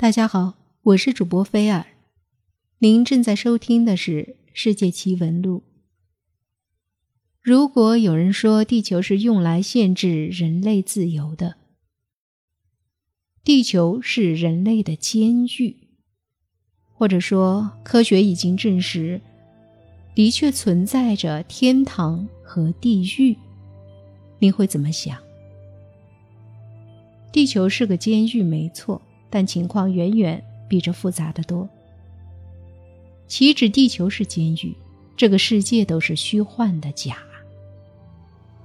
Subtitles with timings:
[0.00, 1.84] 大家好，我是主播菲尔，
[2.78, 4.22] 您正在收听的是
[4.54, 5.58] 《世界奇闻录》。
[7.42, 11.56] 如果有人说地球是用来限制人类自由的，
[13.44, 15.76] 地球是人类的监狱，
[16.94, 19.20] 或者说科学已经证实，
[20.14, 23.36] 的确存在着天堂和地狱，
[24.38, 25.18] 你会怎么想？
[27.30, 29.02] 地球是个监狱，没错。
[29.30, 31.66] 但情况远远比这复杂的多。
[33.28, 34.76] 岂止地球是监狱，
[35.16, 37.16] 这个世界都是虚幻的假。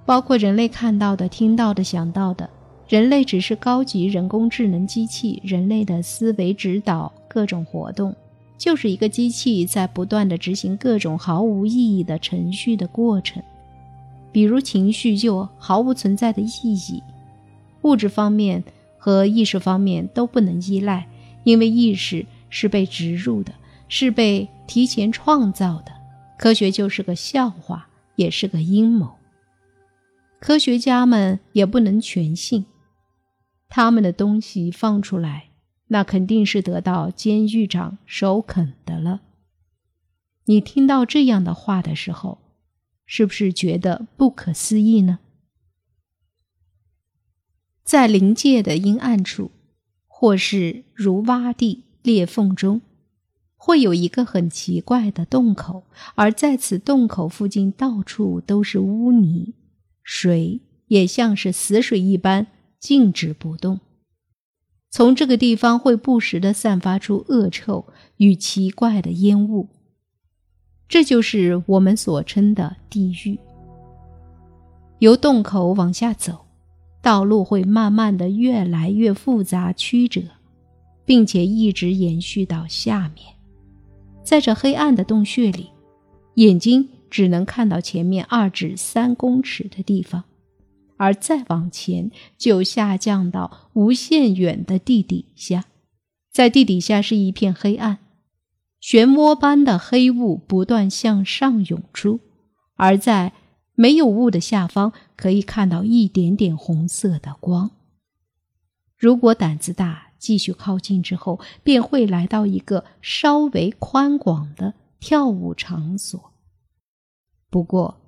[0.05, 2.49] 包括人类看到的、听到的、想到的，
[2.87, 8.15] 人类只是高级人工智能机器，人类的思维指导各种活动，
[8.57, 13.41] 就是一个机器在不断的执行各种毫无意义的程序的过程。
[14.31, 17.01] 比如情绪就毫无存在的意义，
[17.83, 18.63] 物质方面。
[19.05, 21.07] 和意识方面都不能依赖，
[21.43, 23.53] 因为意识是被植入的，
[23.87, 25.91] 是被提前创造的。
[26.39, 29.15] 科学就是个笑话，也是个阴谋。
[30.39, 32.65] 科学家们也不能全信，
[33.69, 35.49] 他们的东西放出来，
[35.89, 39.21] 那肯定是得到监狱长首肯的了。
[40.45, 42.39] 你听到这样的话的时候，
[43.05, 45.19] 是不是觉得不可思议呢？
[47.85, 49.51] 在临界的阴暗处，
[50.07, 52.81] 或是如洼地裂缝中，
[53.55, 55.83] 会有一个很奇怪的洞口，
[56.15, 59.53] 而在此洞口附近，到处都是污泥，
[60.01, 62.47] 水也像是死水一般
[62.79, 63.79] 静止不动。
[64.89, 67.85] 从这个地方会不时的散发出恶臭
[68.17, 69.69] 与奇怪的烟雾，
[70.87, 73.37] 这就是我们所称的地狱。
[74.97, 76.44] 由洞口往下走。
[77.05, 80.23] 道路会慢慢的越来越复杂曲折，
[81.05, 83.27] 并且一直延续到下面。
[84.23, 85.69] 在这黑暗的洞穴里，
[86.33, 90.23] 眼睛只能看到前面二至三公尺的地方，
[90.97, 92.09] 而再往前
[92.39, 95.65] 就下降到无限远的地底下。
[96.31, 97.99] 在地底下是一片黑暗，
[98.81, 102.19] 漩涡般的黑雾不断向上涌出，
[102.73, 103.33] 而在。
[103.75, 107.71] 没有雾的下方可以看到一点点红色的光。
[108.97, 116.31] 如果胆子大，继续靠近之后，便会来到一个稍微宽广的跳舞场所。
[117.49, 118.01] 不过，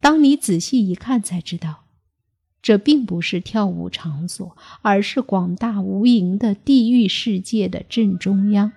[0.00, 1.84] 当你仔细一看，才知道，
[2.62, 8.72] 这并不是跳舞场所，而是广大无垠的地狱世界的正中央。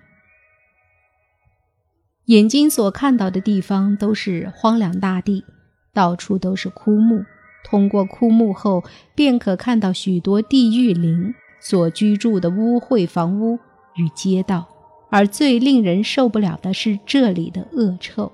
[2.25, 5.45] 眼睛所看到的地方都是荒凉大地。
[5.93, 7.25] 到处都是枯木，
[7.63, 8.83] 通过枯木后，
[9.15, 13.59] 便可看到许多地狱灵所居住的污秽房屋
[13.95, 14.67] 与街道。
[15.11, 18.31] 而最令人受不了的是这里的恶臭。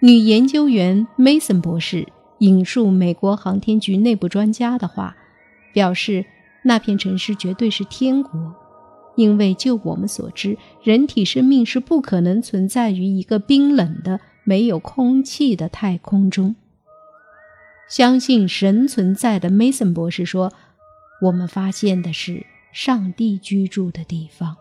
[0.00, 5.16] 女研究员 Mason 博士引述美国航天局内部专家的话，
[5.72, 6.26] 表示
[6.64, 8.52] 那片城市绝对是天国，
[9.14, 14.18] 因为就我们所知，人体生命是不可能存在于一个冰冷的。
[14.44, 16.54] 没有空气的太空中，
[17.88, 20.52] 相信神存在的 Mason 博士说
[21.22, 24.56] ：“我们发现的是上帝居住的地方。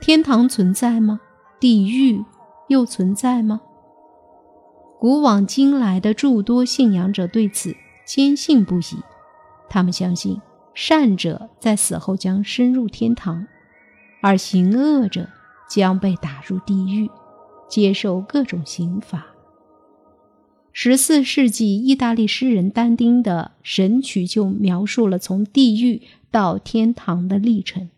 [0.00, 1.20] 天堂存在吗？
[1.60, 2.24] 地狱
[2.68, 3.60] 又存在吗？”
[5.00, 9.02] 古往今来的诸多信仰者对此坚信不疑。
[9.68, 10.40] 他们相信
[10.74, 13.46] 善者在死后将深入天堂，
[14.20, 15.28] 而行恶者
[15.68, 17.08] 将被打入地狱。
[17.68, 19.26] 接受各种刑罚。
[20.72, 27.90] 十四世纪，意大利诗人但丁的《神曲》就描述了从地狱到天堂的历程。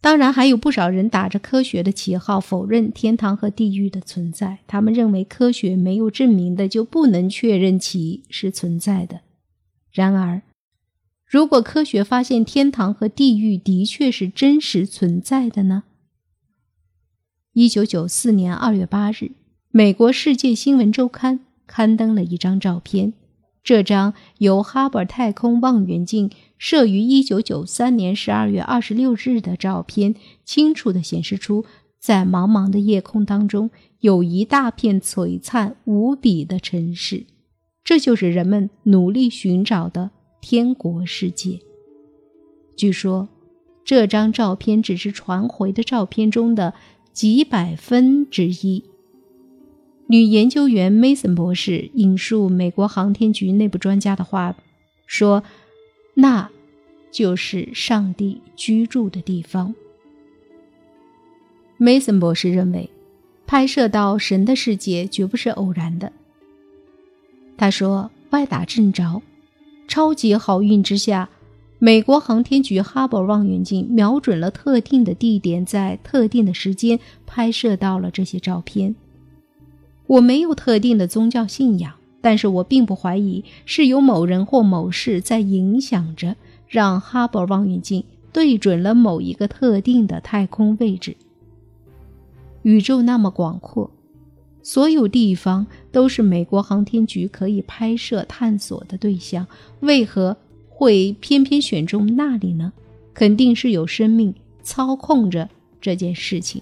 [0.00, 4.58] 当然，还有不少人打着科学的旗号否认天堂和地狱的存在。
[4.66, 9.22] 他们认为科学没有证明的就不能确认其是存在的。
[9.90, 10.42] 然而，
[11.26, 15.84] 如果科学发现天堂和地狱的确是真实存在的呢？
[17.54, 19.30] 一九九四年二月八日，
[19.70, 23.12] 美国《世界新闻周刊》刊登了一张照片。
[23.62, 31.64] 这张由哈勃太空望远镜摄于一九九三年十二月二十六日的照片，清楚地显示出，
[32.00, 33.70] 在茫茫的夜空当中，
[34.00, 37.24] 有一大片璀璨无比的城市。
[37.84, 40.10] 这就是人们努力寻找的
[40.40, 41.60] 天国世界。
[42.76, 43.28] 据说，
[43.84, 46.74] 这张照片只是传回的照片中的。
[47.14, 48.84] 几百分之一。
[50.08, 54.54] 女研究员 Mason 博士引述美国航天局内部专家的话
[55.06, 55.42] 说
[56.14, 56.50] ：“那
[57.10, 59.74] 就是上帝居住的地方。
[61.78, 62.90] 梅森博士认为，
[63.46, 66.12] 拍摄到神的世界绝不是偶然的。
[67.56, 69.22] 他说：“歪打正着，
[69.86, 71.30] 超级好运之下，
[71.84, 78.94] 美国航天局哈勃望远镜瞄准了特定的地点，在特定的时间拍摄到了这些照片。
[80.06, 81.92] 我没有特定的宗教信仰，
[82.22, 86.36] 但是我并不怀疑是有某人或某事在影响着，
[86.66, 88.02] 让哈勃望远镜
[88.32, 91.14] 对准了某一个特定的太空位置。
[92.62, 93.90] 宇宙那么广阔。”
[94.66, 99.46] 所有地方都是美国航天局可以拍摄探索的对象，
[99.80, 100.38] 为何
[100.76, 102.72] 会偏偏选中那里呢？
[103.14, 104.34] 肯定是有生命
[104.64, 105.48] 操控着
[105.80, 106.60] 这件事情。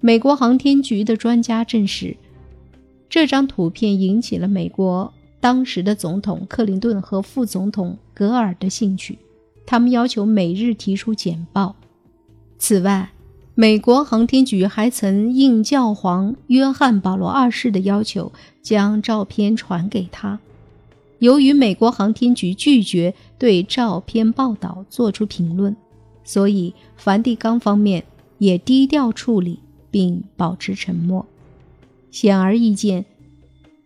[0.00, 2.14] 美国航天局的专家证实，
[3.08, 9.18] 这张图片引起了美国当时的总统克林顿和副总统格尔的兴趣，
[9.64, 11.74] 他们要求每日提出简报。
[12.58, 13.10] 此外，
[13.54, 20.38] 美国航天局还曾应教皇约翰保罗二世的要求，将照片传给他。
[21.22, 25.76] 由于美国航天局拒绝对照片报道做出评论，
[26.24, 28.02] 所以梵蒂冈方面
[28.38, 31.24] 也低调处理并保持沉默。
[32.10, 33.04] 显而易见，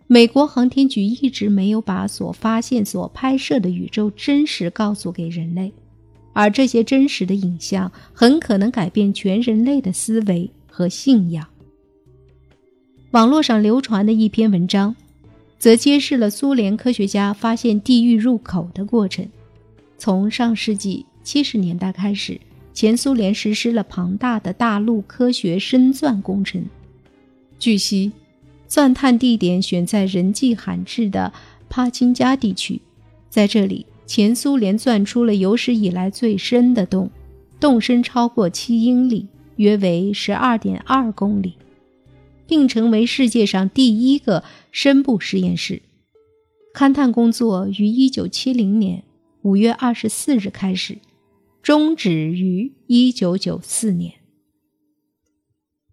[0.06, 5.70] 美国航天局一直没有把所发现、所拍摄的宇宙真实告诉给人类。
[6.32, 11.46] 而这些真实的影像很可能改变全人类的思维和信仰。
[13.10, 14.96] 网络上流传的一篇文章，
[15.58, 19.26] 则揭示了苏联科学家发现地狱入口的过程。
[19.98, 22.40] 从上世纪七十年代开始，
[22.72, 26.64] 前苏联实施了庞大的大陆科学深钻工程。
[27.58, 28.12] 据悉，
[28.68, 31.32] 钻探地点选在人迹罕至的
[31.68, 32.80] 帕金加地区，
[33.30, 33.86] 在这里。
[34.06, 37.10] 前苏联钻出了有史以来最深的洞，
[37.58, 39.26] 洞深超过七英里，
[39.56, 41.54] 约为十二点二公里，
[42.46, 45.82] 并成为世界上第一个深部实验室。
[46.74, 49.04] 勘探工作于一九七零年
[49.42, 50.98] 五月二十四日开始，
[51.62, 54.14] 终止于一九九四年。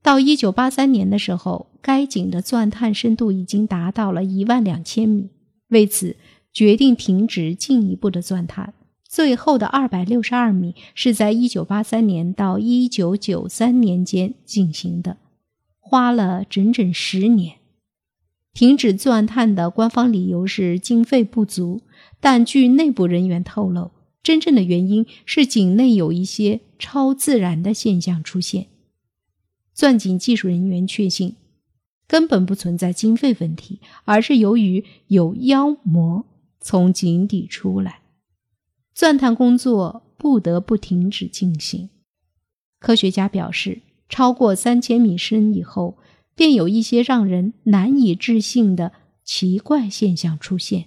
[0.01, 5.29] 到一九八三年的时候，该井的钻探深度已经达到了一万两千米。
[5.69, 6.15] 为此。
[6.55, 8.75] 决定停止进一步的钻探，
[9.09, 15.17] 最后的二百六十二米是在一九八三年到一九九三年间进行的，
[15.83, 17.57] 花了整整十年。
[18.53, 21.81] 停止钻探的官方理由是经费不足，
[22.19, 23.91] 但据内部人员透露，
[24.23, 28.67] 真正的原因是井内有一些超自然的现象出现。
[29.73, 31.35] 钻井技术人员确信，
[32.07, 36.25] 根本不存在经费问题，而是由于有妖魔。
[36.65, 37.99] 从井底出来，
[38.95, 41.89] 钻探工作不得不停止进行。
[42.79, 43.81] 科学家表示，
[44.13, 45.97] 超过三千米深以后，
[46.35, 48.91] 便有一些让人难以置信的
[49.23, 50.85] 奇怪现象出现。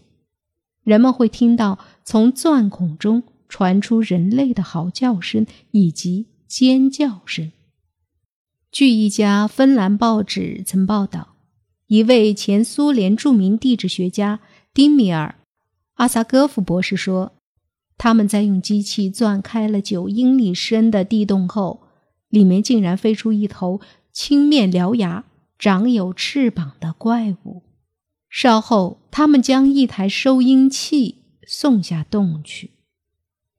[0.84, 7.50] 人们会听到从钻孔中传出人类的嚎叫声以及尖叫声。
[8.70, 11.34] 据一家芬兰报纸曾报道，
[11.88, 14.38] 一位前苏联著名地质学家
[14.72, 15.34] 丁米尔。
[15.94, 17.32] 阿萨戈夫博士说
[17.98, 21.85] ：“他们在用机器钻开了九英里深的地洞后，
[22.36, 23.80] 里面竟然飞出一头
[24.12, 25.24] 青面獠牙、
[25.58, 27.62] 长有翅膀的怪物。
[28.28, 32.72] 稍后，他们将一台收音器送下洞去，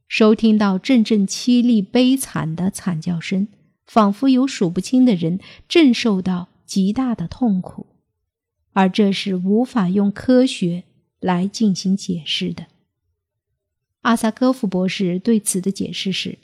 [0.07, 3.47] 收听到阵阵凄厉悲惨的惨叫声，
[3.87, 7.87] 仿佛有数不清的人正受到极大的痛苦，
[8.73, 10.83] 而这是无法用科学。”
[11.19, 12.67] 来进行解释的。
[14.01, 16.37] 阿萨戈夫博士对此的解释是：“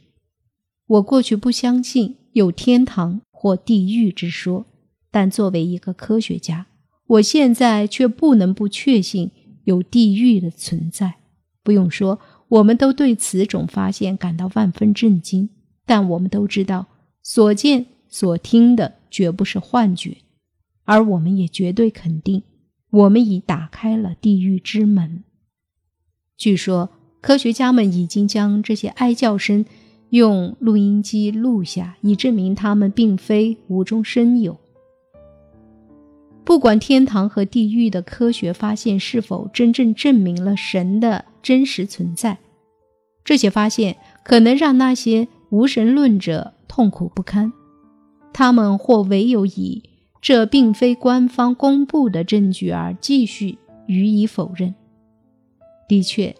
[0.97, 4.65] 我过去不相信有天堂或地狱之说，
[5.09, 6.67] 但作为一个科学家，
[7.07, 9.31] 我现在却不能不确信
[9.63, 11.15] 有地狱的存在。
[11.63, 15.49] 不用说，我们都对此种发现感到万分震惊。
[15.85, 16.87] 但我们都知道，
[17.21, 20.17] 所见所听的绝不是幻觉，
[20.83, 22.43] 而我们也绝对肯定。”
[22.93, 25.23] 我们已打开了地狱之门。
[26.37, 29.65] 据说，科学家们已经将这些哀叫声
[30.13, 34.55] 用录音机录下，以证明他们并非无中生有。
[36.43, 42.37] 不管天堂和地狱的科学发现是否真正证明了神的真实存在，
[43.23, 47.51] 这些发现可能让那些无神论者痛苦不堪。
[48.31, 49.81] 他们或唯有以。
[50.21, 54.73] 这并非官方公布的证据，而继续予以否认。
[55.85, 56.33] 的确，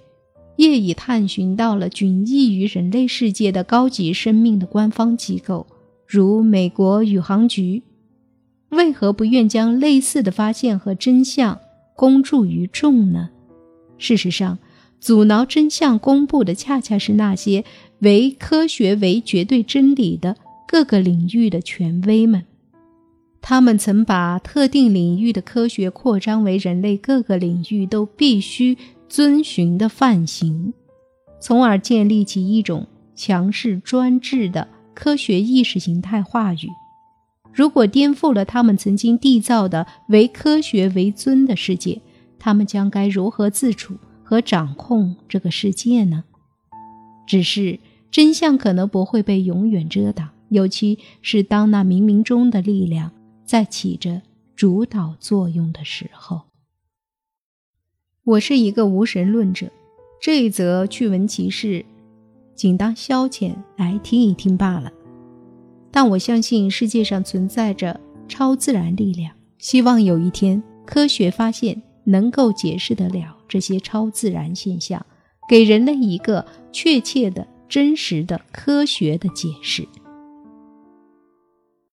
[0.57, 5.65] 业已探寻到了仅异于人类世界的高级生命的官方机构，
[6.07, 7.81] 如美国宇航局，
[8.69, 11.59] 为何不愿将类似的发现和真相
[11.95, 13.29] 公诸于众呢？
[13.97, 14.59] 事实上，
[14.99, 17.63] 阻挠真相公布的，恰恰是那些
[17.99, 20.35] 唯科学为绝对真理的
[20.67, 22.43] 各个领域的权威们。
[23.41, 28.77] 他们曾把特定领域的科学扩张为人类各个领域都必须
[29.13, 30.73] 遵循的范型，
[31.39, 36.67] 从而建立起一种强势专制的科学意识形态话语。
[37.53, 42.01] 如果颠覆了他们曾经缔造的唯科学为尊的世界，
[42.39, 46.23] 他们将该如何自处和掌控这个世界呢？
[47.27, 47.79] 只是
[48.09, 53.11] 真相可能不会被永远遮挡，尤其是当那冥冥中的力量。
[53.45, 54.23] 在起着
[54.55, 56.41] 主导作用的时候，
[58.25, 59.69] 我是一个无神论者。
[60.21, 61.83] 这一则趣闻奇事，
[62.55, 64.89] 仅当消遣来听一听罢了。
[65.91, 67.99] 但我相信世界上存在着
[68.29, 75.05] 超自然力量，希望有一天科学发现能够解释得了这些超自然现象，
[75.49, 79.85] 给人类一个确切的、真实的、科学的解释。